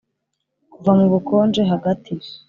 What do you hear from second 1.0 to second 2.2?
bukonje, hagati